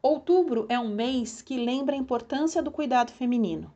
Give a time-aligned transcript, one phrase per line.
[0.00, 3.74] Outubro é um mês que lembra a importância do cuidado feminino.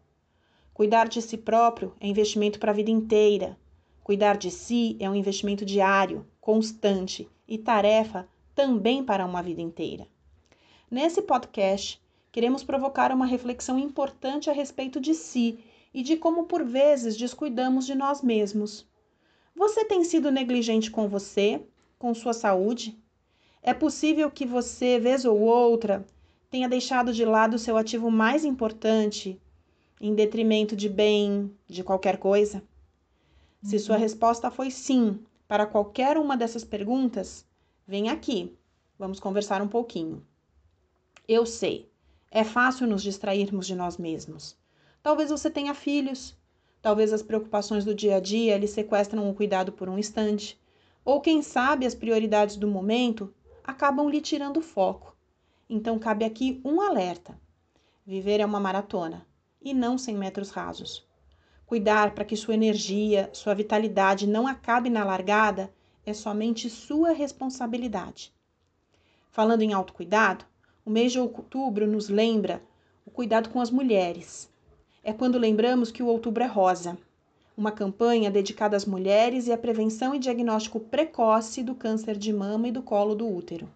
[0.73, 3.59] Cuidar de si próprio é investimento para a vida inteira.
[4.05, 10.07] Cuidar de si é um investimento diário, constante e tarefa também para uma vida inteira.
[10.89, 12.01] Nesse podcast,
[12.31, 15.59] queremos provocar uma reflexão importante a respeito de si
[15.93, 18.87] e de como por vezes descuidamos de nós mesmos.
[19.57, 21.67] Você tem sido negligente com você,
[21.99, 23.02] com sua saúde?
[23.65, 26.05] É possível que você, vez ou outra,
[26.51, 29.41] tenha deixado de lado o seu ativo mais importante
[30.01, 32.61] em detrimento de bem, de qualquer coisa?
[33.63, 34.01] Se sua uhum.
[34.01, 37.47] resposta foi sim para qualquer uma dessas perguntas,
[37.87, 38.53] vem aqui,
[38.99, 40.27] vamos conversar um pouquinho.
[41.29, 41.89] Eu sei,
[42.33, 44.57] é fácil nos distrairmos de nós mesmos.
[45.01, 46.37] Talvez você tenha filhos,
[46.81, 50.61] talvez as preocupações do dia a dia lhe sequestram o cuidado por um instante,
[51.05, 53.33] ou quem sabe as prioridades do momento
[53.73, 55.17] acabam lhe tirando foco.
[55.69, 57.39] Então cabe aqui um alerta:
[58.07, 59.27] viver é uma maratona
[59.61, 61.07] e não 100 metros rasos.
[61.67, 65.73] Cuidar para que sua energia, sua vitalidade não acabe na largada
[66.05, 68.33] é somente sua responsabilidade.
[69.31, 70.45] Falando em autocuidado,
[70.85, 72.63] o mês de outubro nos lembra
[73.07, 74.53] o cuidado com as mulheres.
[75.03, 76.99] É quando lembramos que o outubro é rosa,
[77.57, 82.69] uma campanha dedicada às mulheres e à prevenção e diagnóstico precoce do câncer de mama
[82.69, 83.69] e do colo do útero.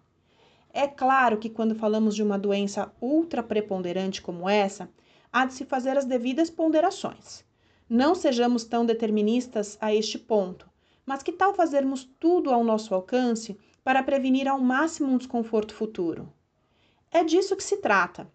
[0.73, 4.89] É claro que quando falamos de uma doença ultra preponderante como essa,
[5.31, 7.43] há de se fazer as devidas ponderações.
[7.89, 10.69] Não sejamos tão deterministas a este ponto,
[11.05, 16.31] mas que tal fazermos tudo ao nosso alcance para prevenir ao máximo um desconforto futuro?
[17.09, 18.29] É disso que se trata.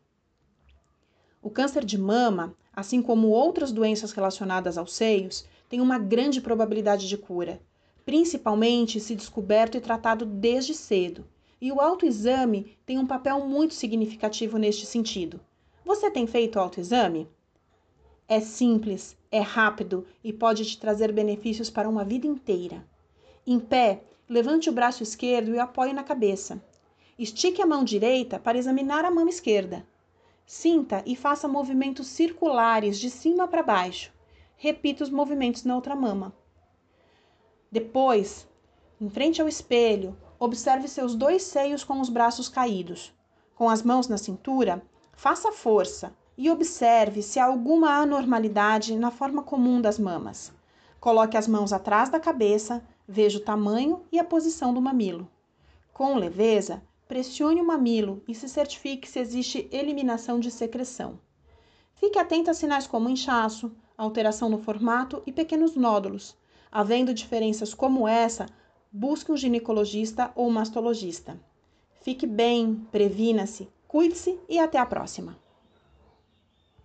[1.42, 7.08] O câncer de mama, assim como outras doenças relacionadas aos seios, tem uma grande probabilidade
[7.08, 7.60] de cura,
[8.04, 11.24] principalmente se descoberto e tratado desde cedo
[11.62, 15.40] e o autoexame tem um papel muito significativo neste sentido.
[15.84, 17.28] Você tem feito autoexame?
[18.26, 22.84] É simples, é rápido e pode te trazer benefícios para uma vida inteira.
[23.46, 26.60] Em pé, levante o braço esquerdo e apoie na cabeça.
[27.16, 29.86] Estique a mão direita para examinar a mão esquerda.
[30.46, 34.12] Sinta e faça movimentos circulares de cima para baixo.
[34.56, 36.34] Repita os movimentos na outra mama.
[37.70, 38.46] Depois,
[39.00, 43.14] em frente ao espelho, Observe seus dois seios com os braços caídos.
[43.54, 44.82] Com as mãos na cintura,
[45.12, 50.52] faça força e observe se há alguma anormalidade na forma comum das mamas.
[50.98, 55.28] Coloque as mãos atrás da cabeça, veja o tamanho e a posição do mamilo.
[55.92, 61.20] Com leveza, pressione o mamilo e se certifique se existe eliminação de secreção.
[61.96, 66.34] Fique atento a sinais como inchaço, alteração no formato e pequenos nódulos.
[66.70, 68.46] Havendo diferenças como essa,
[68.90, 71.38] busque um ginecologista ou mastologista.
[72.00, 75.36] Fique bem, previna-se, cuide-se e até a próxima!